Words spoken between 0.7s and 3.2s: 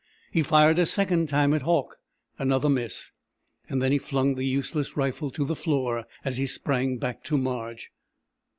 a second time at Hauck another miss!